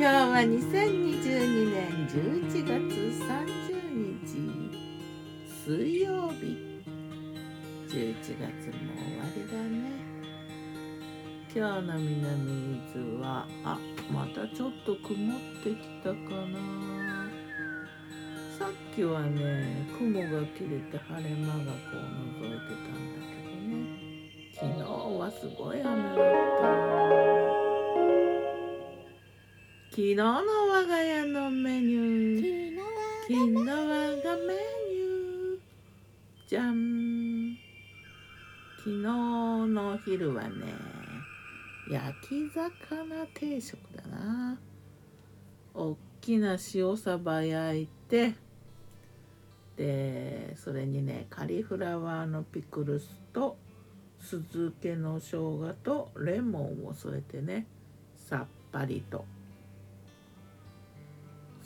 [0.00, 2.70] 今日は2022年11月
[3.18, 3.82] 30
[4.22, 4.38] 日
[5.66, 6.54] 水曜日。
[7.88, 9.90] 11月も終わりだね。
[11.52, 13.76] 今日の南伊豆はあ
[14.12, 17.26] またちょっと曇ってきたかな。
[18.56, 21.96] さっきはね雲が切れて晴れ間がこう
[22.40, 23.74] 覗いてたんだけどね。
[24.54, 24.78] 昨日
[25.18, 26.27] はすごい雨だ
[29.98, 32.78] 昨日の我が家のメニュー。
[33.22, 35.58] 昨日我がメニュー。
[36.46, 37.58] じゃん
[38.76, 40.50] 昨日のお昼はね
[41.90, 44.56] 焼き魚定食だな。
[45.74, 48.34] おっきな塩サバ焼いて
[49.74, 53.56] でそれにねカリフラワーのピクルスと
[54.20, 57.66] 酢漬けの生姜とレモンを添えてね
[58.16, 59.24] さっぱりと。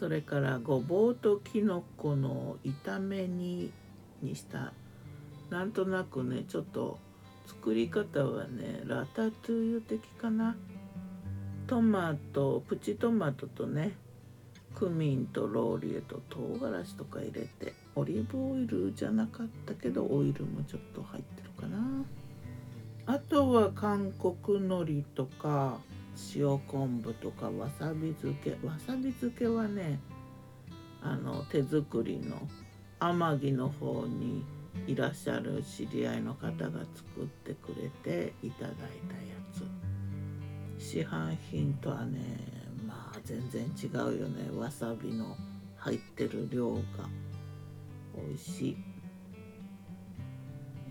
[0.00, 3.70] それからごぼうときのこの炒め煮
[4.22, 4.72] にした。
[5.50, 6.98] なんとなくねちょっと
[7.46, 10.56] 作り方はねラタトゥーユ的かな。
[11.66, 13.92] トマトプチトマトとね
[14.74, 21.78] クミンとローリエと唐辛子とか入れてオリーブオイルじゃなかったけどオイルもちょっと入ってるかな。
[23.04, 25.78] あとは韓国海苔とか
[26.34, 30.00] 塩昆布とかわさび漬けわさび漬けはね
[31.02, 32.36] あの手作りの
[32.98, 34.44] 天城の方に
[34.86, 38.86] いらっしゃる知り合いの方が作ってくれていただいたや
[39.52, 39.64] つ。
[40.82, 42.18] 市販品とはね
[42.86, 44.50] まあ全然違うよね。
[44.56, 45.36] わさびの
[45.76, 46.80] 入ってる量が
[48.14, 48.76] 美味しい、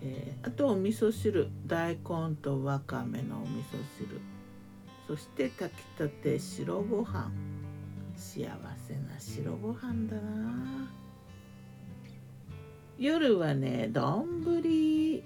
[0.02, 1.48] えー、あとお味噌汁。
[1.66, 4.20] 大根とわかめのお味噌汁。
[5.10, 7.32] そして炊きたて白ご飯。
[8.14, 8.46] 幸
[8.86, 10.88] せな白ご飯だな。
[12.96, 14.44] 夜はね丼。
[14.44, 15.24] 8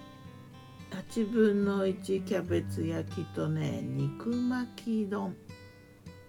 [1.31, 5.36] 分の1キャベツ焼きとね肉巻き丼。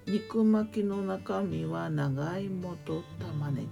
[0.05, 3.67] 肉巻きの中身は長芋と玉ねぎ。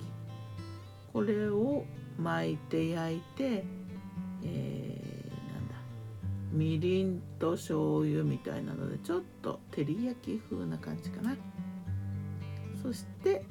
[1.12, 1.84] これを
[2.18, 3.66] 巻いて焼いて、
[4.46, 5.03] え
[6.54, 11.36] みりんと醤油みたいなのでちょっと照り焼き風な感じかな。
[12.82, 13.44] そして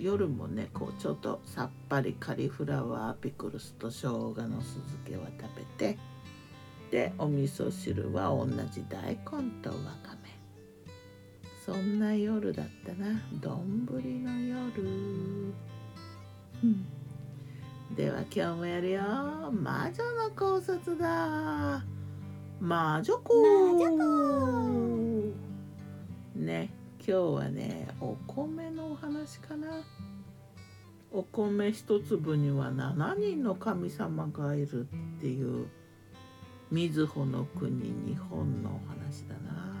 [0.00, 5.98] 夜もねこうちょっとさっぱりカリフラワーピクルスと生姜の酢漬けは食べて
[6.90, 9.18] でお味噌汁は同じ大根
[9.60, 10.38] とわかめ。
[11.66, 13.20] そんな夜だったな。
[13.42, 14.00] 丼の
[14.40, 14.82] 夜、
[16.64, 16.86] うん。
[17.98, 19.02] では今日もやるよ。
[19.50, 21.84] 魔女の考察だ。
[22.60, 23.34] 魔女子
[26.36, 26.70] ね
[27.00, 29.82] 今日はねお米のお話かな。
[31.10, 35.66] お米一粒には7人の神様がいるっていう
[36.70, 37.72] 瑞穂の国
[38.06, 39.74] 日本のお話だな。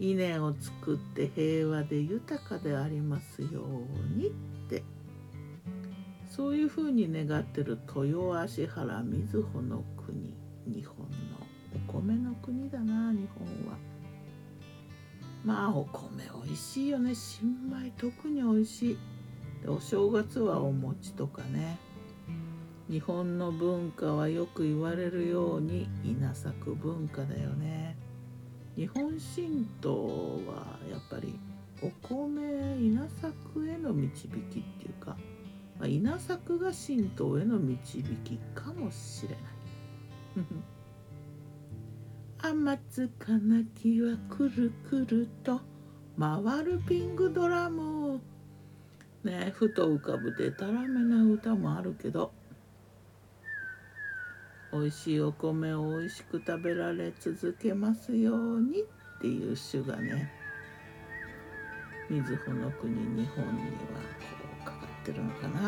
[0.00, 4.32] 稲を作って平和で豊かでありますように
[6.34, 10.34] そういうふうに願ってる豊足原瑞穂の国
[10.66, 13.78] 日本のお米の国だな日本は。
[15.44, 17.14] まあお米美味しいよね。
[17.14, 18.98] 新米特に美味しい。
[19.62, 21.78] でお正月はお餅とかね。
[22.90, 27.96] 日本の文化はよく言われるように稲作文化だよね。
[28.74, 31.38] 日本神道はやっぱり
[31.80, 35.16] お米稲作への導きっていうか
[35.84, 39.38] まあ、稲作が神道への導きかもしれない。
[42.40, 45.60] 天津かなきはくるくると
[46.18, 48.18] 回るピングドラム
[49.24, 52.32] ねふと浮かぶでたらめな歌もあるけど
[54.72, 58.84] 美味しいお米を美味しく食べられ続けますようにっ
[59.20, 60.30] ていう詩がね
[62.10, 63.73] 瑞穂の国日本に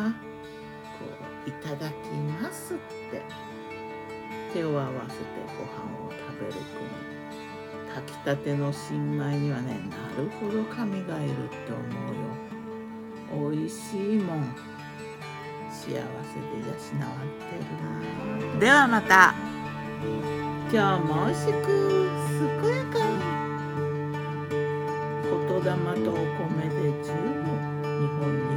[0.03, 0.11] こ
[1.45, 1.93] う「いただき
[2.41, 2.77] ます」っ
[3.11, 3.47] て。
[4.53, 5.23] 手を合わせて
[5.57, 5.75] ご飯
[6.07, 6.89] を食べる国
[7.93, 11.81] 炊きたての新米にはねなるほど神がいるって思
[13.39, 13.49] うよ。
[13.49, 14.55] おいしいもん。
[15.69, 17.61] 幸せで養わってる
[18.53, 19.35] なではまた。
[20.71, 21.55] 今日も美味しく
[22.61, 23.13] 健やかに。
[25.23, 25.65] 言霊
[26.03, 27.45] とお米で十分。
[27.83, 28.56] 日本に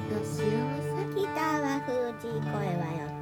[0.00, 0.42] 生まれた幸
[0.82, 1.30] せ北
[1.60, 3.19] は封じ声はよ